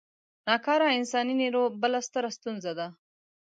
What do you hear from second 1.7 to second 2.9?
بله ستره ستونزه ده.